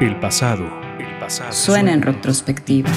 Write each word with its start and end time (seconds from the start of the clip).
El 0.00 0.18
pasado, 0.18 0.64
el 0.98 1.18
pasado. 1.20 1.52
Suena 1.52 1.92
en 1.92 2.02
retrospectiva. 2.02 2.90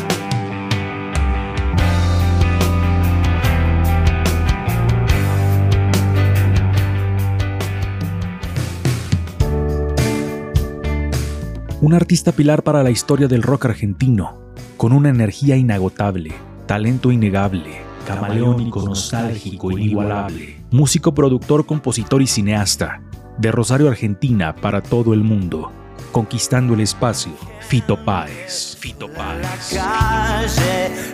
Un 11.81 11.93
artista 11.93 12.31
pilar 12.31 12.63
para 12.63 12.81
la 12.81 12.89
historia 12.89 13.27
del 13.27 13.43
rock 13.43 13.65
argentino, 13.65 14.39
con 14.75 14.91
una 14.91 15.09
energía 15.09 15.55
inagotable, 15.55 16.33
talento 16.65 17.11
innegable, 17.11 17.77
camaleónico, 18.07 18.81
nostálgico, 18.81 19.69
inigualable, 19.69 20.57
músico, 20.71 21.13
productor, 21.13 21.67
compositor 21.67 22.23
y 22.23 22.27
cineasta, 22.27 23.03
de 23.37 23.51
Rosario, 23.51 23.87
Argentina, 23.87 24.55
para 24.55 24.81
todo 24.81 25.13
el 25.13 25.21
mundo, 25.21 25.71
conquistando 26.11 26.73
el 26.73 26.81
espacio, 26.81 27.31
Fito 27.61 28.03
Páez. 28.03 28.77
Fito 28.79 29.07
Páez. 29.13 29.73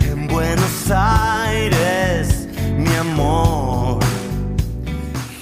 en 0.02 0.27
Buenos 0.27 0.91
Aires, 0.91 2.48
mi 2.77 2.94
amor. 2.95 4.00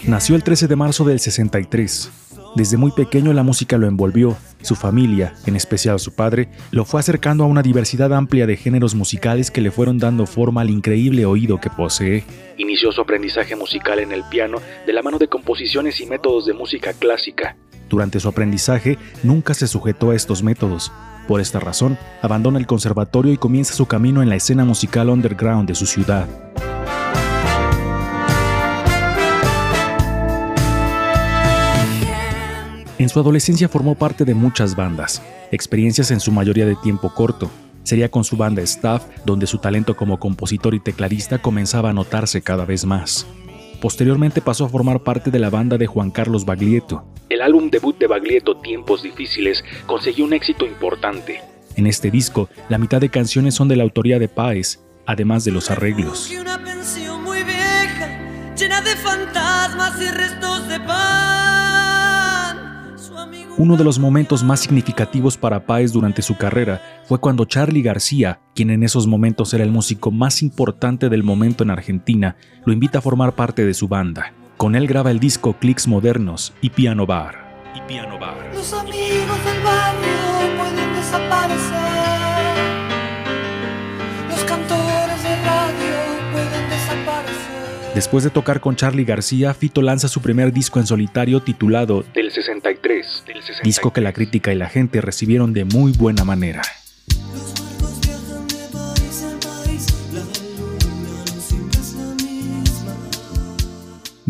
Nació 0.08 0.36
el 0.36 0.44
13 0.44 0.68
de 0.68 0.76
marzo 0.76 1.04
del 1.06 1.20
63. 1.20 2.12
Desde 2.54 2.76
muy 2.76 2.92
pequeño 2.92 3.32
la 3.32 3.44
música 3.44 3.78
lo 3.78 3.88
envolvió. 3.88 4.36
Su 4.62 4.76
familia, 4.76 5.34
en 5.46 5.56
especial 5.56 6.00
su 6.00 6.14
padre, 6.14 6.50
lo 6.72 6.84
fue 6.84 7.00
acercando 7.00 7.46
a 7.46 7.48
una 7.48 7.62
diversidad 7.62 8.14
amplia 8.14 8.46
de 8.46 8.58
géneros 8.58 8.94
musicales 8.94 9.50
que 9.50 9.62
le 9.62 9.72
fueron 9.72 10.00
dando 10.00 10.26
forma 10.26 10.62
al 10.62 10.70
increíble 10.70 11.26
oído 11.26 11.60
que 11.62 11.70
posee. 11.70 12.26
Inició 12.58 12.92
su 12.92 13.02
aprendizaje 13.02 13.56
musical 13.56 14.00
en 14.00 14.12
el 14.12 14.24
piano 14.30 14.58
de 14.86 14.94
la 14.94 15.02
mano 15.02 15.18
de 15.18 15.30
composiciones 15.30 16.02
y 16.02 16.06
métodos 16.06 16.46
de 16.46 16.54
música 16.54 16.92
clásica. 16.94 17.56
Durante 17.92 18.22
su 18.22 18.30
aprendizaje 18.30 18.98
nunca 19.22 19.54
se 19.54 19.68
sujetó 19.68 20.12
a 20.12 20.16
estos 20.16 20.42
métodos. 20.42 20.94
Por 21.28 21.42
esta 21.42 21.60
razón, 21.60 21.98
abandona 22.22 22.58
el 22.58 22.66
conservatorio 22.66 23.34
y 23.34 23.38
comienza 23.38 23.74
su 23.74 23.86
camino 23.86 24.24
en 24.24 24.30
la 24.30 24.38
escena 24.38 24.64
musical 24.64 25.10
underground 25.10 25.68
de 25.68 25.76
su 25.76 25.86
ciudad. 25.86 26.26
En 32.98 33.10
su 33.10 33.20
adolescencia 33.20 33.68
formó 33.68 33.96
parte 33.96 34.24
de 34.24 34.36
muchas 34.36 34.76
bandas, 34.76 35.22
experiencias 35.52 36.12
en 36.12 36.22
su 36.22 36.32
mayoría 36.32 36.66
de 36.66 36.76
tiempo 36.76 37.14
corto. 37.14 37.52
Sería 37.84 38.10
con 38.10 38.24
su 38.24 38.38
banda 38.38 38.62
Staff 38.62 39.04
donde 39.26 39.48
su 39.48 39.58
talento 39.58 39.98
como 39.98 40.18
compositor 40.18 40.76
y 40.76 40.80
tecladista 40.80 41.42
comenzaba 41.42 41.90
a 41.90 41.94
notarse 41.94 42.42
cada 42.42 42.64
vez 42.64 42.86
más. 42.86 43.26
Posteriormente 43.82 44.40
pasó 44.40 44.66
a 44.66 44.70
formar 44.70 45.02
parte 45.02 45.32
de 45.32 45.40
la 45.40 45.50
banda 45.50 45.78
de 45.78 45.88
Juan 45.88 46.12
Carlos 46.12 46.46
Baglietto. 46.46 47.11
El 47.32 47.42
álbum 47.42 47.70
debut 47.70 47.98
de 47.98 48.08
Baglietto, 48.08 48.58
Tiempos 48.58 49.04
Difíciles, 49.04 49.64
consiguió 49.86 50.26
un 50.26 50.34
éxito 50.34 50.66
importante. 50.66 51.40
En 51.78 51.88
este 51.88 52.12
disco, 52.12 52.50
la 52.68 52.78
mitad 52.78 53.00
de 53.00 53.08
canciones 53.08 53.56
son 53.56 53.70
de 53.70 53.78
la 53.78 53.84
autoría 53.84 54.20
de 54.20 54.28
Páez, 54.28 54.82
además 55.06 55.46
de 55.46 55.52
los 55.52 55.72
arreglos. 55.72 56.30
Una 56.38 56.62
pensión 56.62 57.24
muy 57.24 57.42
vieja, 57.44 58.20
llena 58.58 58.82
de 58.82 58.98
fantasmas 58.98 59.94
y 60.02 60.10
restos 60.10 60.68
de 60.68 60.78
pan. 60.82 60.98
Su 62.98 63.18
amigo 63.18 63.56
Uno 63.58 63.78
de 63.78 63.86
los 63.86 63.98
momentos 63.98 64.44
más 64.44 64.60
significativos 64.60 65.38
para 65.38 65.66
Páez 65.66 65.94
durante 65.94 66.22
su 66.22 66.36
carrera 66.36 67.02
fue 67.06 67.22
cuando 67.22 67.46
Charlie 67.46 67.82
García, 67.82 68.42
quien 68.54 68.72
en 68.72 68.84
esos 68.84 69.08
momentos 69.08 69.54
era 69.54 69.64
el 69.64 69.72
músico 69.72 70.12
más 70.12 70.42
importante 70.42 71.08
del 71.08 71.24
momento 71.24 71.64
en 71.64 71.70
Argentina, 71.70 72.36
lo 72.66 72.74
invita 72.74 72.98
a 72.98 73.02
formar 73.02 73.36
parte 73.36 73.64
de 73.64 73.74
su 73.74 73.88
banda. 73.88 74.34
Con 74.62 74.76
él 74.76 74.86
graba 74.86 75.10
el 75.10 75.20
disco 75.20 75.54
Clicks 75.54 75.88
Modernos 75.88 76.54
y 76.62 76.70
Piano 76.70 77.08
Bar. 77.08 77.74
Y 77.76 77.82
Piano 77.88 78.20
Bar. 78.20 78.52
Los 78.54 78.72
amigos 78.74 79.44
del 79.44 79.60
barrio 79.64 80.56
pueden 80.56 80.94
desaparecer. 80.94 81.78
Los 84.30 84.44
cantores 84.44 85.24
de 85.24 85.36
radio 85.38 85.96
pueden 86.32 86.70
desaparecer. 86.70 87.96
Después 87.96 88.24
de 88.24 88.30
tocar 88.30 88.62
con 88.62 88.76
Charlie 88.76 89.04
García, 89.04 89.56
Fito 89.56 89.82
lanza 89.82 90.08
su 90.08 90.22
primer 90.22 90.54
disco 90.54 90.78
en 90.78 90.86
solitario 90.86 91.42
titulado 91.42 92.06
Del 92.14 92.30
63, 92.30 93.26
disco 93.64 93.92
que 93.92 94.02
la 94.02 94.14
crítica 94.14 94.54
y 94.54 94.58
la 94.58 94.70
gente 94.70 95.02
recibieron 95.02 95.54
de 95.54 95.66
muy 95.66 95.92
buena 95.94 96.24
manera. 96.24 96.62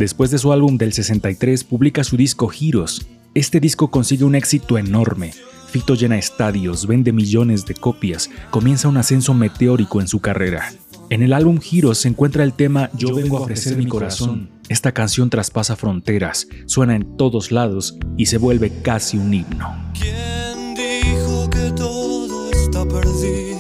Después 0.02 0.32
de 0.32 0.40
su 0.40 0.52
álbum 0.52 0.80
del 0.80 0.94
63, 0.94 1.64
publica 1.64 2.04
su 2.04 2.18
disco 2.18 2.48
Giros. 2.48 3.06
Este 3.36 3.60
disco 3.60 3.92
consigue 3.92 4.24
un 4.24 4.34
éxito 4.34 4.80
enorme. 4.80 5.32
Fito 5.68 5.94
llena 5.94 6.18
estadios, 6.18 6.88
vende 6.88 7.12
millones 7.12 7.68
de 7.68 7.76
copias, 7.76 8.28
comienza 8.50 8.88
un 8.88 8.98
ascenso 8.98 9.36
meteórico 9.36 10.02
en 10.02 10.08
su 10.08 10.20
carrera. 10.20 10.74
En 11.12 11.22
el 11.22 11.34
álbum 11.34 11.60
Giros 11.60 12.00
se 12.00 12.08
encuentra 12.08 12.44
el 12.44 12.54
tema 12.54 12.90
Yo 12.98 13.14
vengo 13.14 13.38
a 13.38 13.42
ofrecer 13.42 13.78
mi 13.78 13.86
corazón. 13.86 14.50
Esta 14.70 14.92
canción 14.92 15.30
traspasa 15.30 15.76
fronteras, 15.76 16.48
suena 16.66 16.96
en 16.96 17.16
todos 17.16 17.52
lados 17.52 17.96
y 18.18 18.26
se 18.26 18.40
vuelve 18.40 18.72
casi 18.82 19.20
un 19.20 19.32
himno. 19.32 19.94
¿Quién 19.94 20.74
dijo 20.74 21.48
que 21.52 21.72
todo 21.74 22.50
está 22.50 22.88
perdido? 22.88 23.51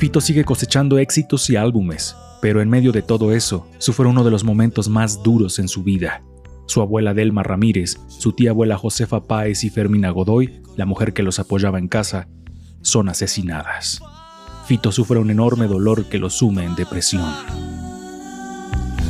Fito 0.00 0.22
sigue 0.22 0.46
cosechando 0.46 0.98
éxitos 0.98 1.50
y 1.50 1.56
álbumes, 1.56 2.16
pero 2.40 2.62
en 2.62 2.70
medio 2.70 2.90
de 2.90 3.02
todo 3.02 3.32
eso, 3.32 3.66
sufre 3.76 4.08
uno 4.08 4.24
de 4.24 4.30
los 4.30 4.44
momentos 4.44 4.88
más 4.88 5.22
duros 5.22 5.58
en 5.58 5.68
su 5.68 5.82
vida. 5.82 6.22
Su 6.64 6.80
abuela 6.80 7.12
Delma 7.12 7.42
Ramírez, 7.42 7.98
su 8.08 8.32
tía 8.32 8.52
abuela 8.52 8.78
Josefa 8.78 9.24
Páez 9.24 9.62
y 9.62 9.68
Fermina 9.68 10.08
Godoy, 10.08 10.62
la 10.74 10.86
mujer 10.86 11.12
que 11.12 11.22
los 11.22 11.38
apoyaba 11.38 11.78
en 11.78 11.88
casa, 11.88 12.28
son 12.80 13.10
asesinadas. 13.10 14.00
Fito 14.64 14.90
sufre 14.90 15.18
un 15.18 15.30
enorme 15.30 15.66
dolor 15.66 16.06
que 16.06 16.18
lo 16.18 16.30
sume 16.30 16.64
en 16.64 16.76
depresión. 16.76 17.30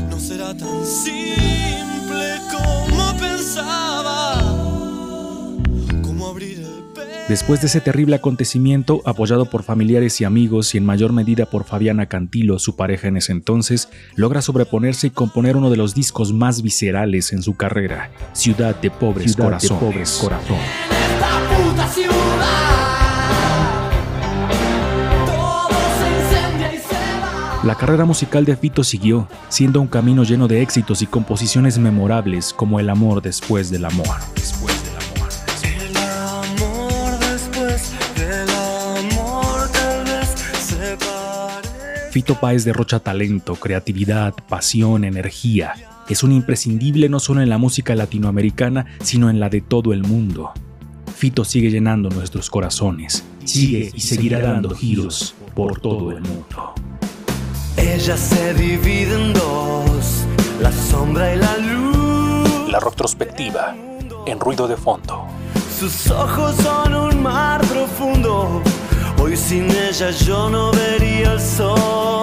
No 0.09 0.19
será 0.19 0.57
tan 0.57 0.85
simple 0.85 2.41
como 2.51 3.17
pensaba. 3.17 4.80
Después 7.29 7.61
de 7.61 7.69
ese 7.69 7.81
terrible 7.81 8.17
acontecimiento, 8.17 9.03
apoyado 9.05 9.45
por 9.47 9.63
familiares 9.63 10.21
y 10.21 10.25
amigos 10.25 10.75
y 10.75 10.79
en 10.79 10.85
mayor 10.85 11.13
medida 11.13 11.47
por 11.47 11.63
Fabiana 11.65 12.07
Cantilo, 12.07 12.59
su 12.59 12.75
pareja 12.75 13.07
en 13.07 13.19
ese 13.19 13.31
entonces, 13.31 13.89
logra 14.17 14.43
sobreponerse 14.43 15.07
y 15.07 15.11
componer 15.11 15.57
uno 15.57 15.71
de 15.71 15.77
los 15.77 15.95
discos 15.95 16.33
más 16.33 16.61
viscerales 16.63 17.33
en 17.33 17.43
su 17.43 17.57
carrera, 17.57 18.11
Ciudad 18.33 18.75
de 18.81 18.91
Pobres 18.91 19.37
Corazones. 19.37 19.81
En 19.93 20.01
esta 20.01 20.21
puta 21.57 21.89
ciudad. 21.89 22.15
Todo 25.27 25.69
se 26.01 26.09
incendia 26.09 26.75
y 26.75 26.79
se 26.79 26.95
va. 26.95 27.61
La 27.63 27.77
carrera 27.77 28.05
musical 28.07 28.45
de 28.45 28.57
Fito 28.57 28.83
siguió, 28.83 29.29
siendo 29.49 29.81
un 29.81 29.87
camino 29.87 30.25
lleno 30.25 30.49
de 30.49 30.63
éxitos 30.63 31.01
y 31.01 31.07
composiciones 31.07 31.79
memorables 31.79 32.53
como 32.53 32.81
El 32.81 32.91
amor 32.91 33.23
después 33.23 33.71
del 33.71 33.85
amor. 33.85 34.07
El 34.07 34.13
amor 34.13 34.21
Fito 42.11 42.35
Páez 42.35 42.65
derrocha 42.65 42.99
talento, 42.99 43.55
creatividad, 43.55 44.35
pasión, 44.49 45.05
energía. 45.05 45.75
Es 46.09 46.25
un 46.25 46.33
imprescindible 46.33 47.09
no 47.09 47.21
solo 47.21 47.41
en 47.41 47.49
la 47.49 47.57
música 47.57 47.95
latinoamericana, 47.95 48.87
sino 49.01 49.31
en 49.31 49.39
la 49.39 49.49
de 49.49 49.61
todo 49.61 49.93
el 49.93 50.03
mundo. 50.03 50.51
Fito 51.17 51.45
sigue 51.45 51.71
llenando 51.71 52.09
nuestros 52.11 52.51
corazones, 52.51 53.23
sigue 53.45 53.93
y 53.95 54.01
seguirá 54.01 54.41
dando 54.41 54.71
giros 54.71 55.37
por 55.55 55.81
todo 55.81 56.11
el 56.11 56.21
mundo. 56.23 56.75
Ella 57.77 58.17
se 58.17 58.55
divide 58.55 59.15
en 59.15 59.33
dos, 59.33 60.25
la 60.61 60.73
sombra 60.73 61.33
y 61.33 61.39
la 61.39 61.59
luz. 61.59 62.73
La 62.73 62.81
retrospectiva, 62.81 63.77
en 64.27 64.41
ruido 64.41 64.67
de 64.67 64.77
fondo. 64.77 65.29
Sus 65.79 66.11
ojos 66.11 66.57
son 66.57 66.93
un 66.93 67.23
mar 67.23 67.61
profundo. 67.69 68.63
Hoy 69.31 69.37
sin 69.37 69.71
ella 69.71 70.11
yo 70.11 70.51
no 70.51 70.73
vería 70.73 71.35
el 71.35 71.41
sol. 71.41 72.20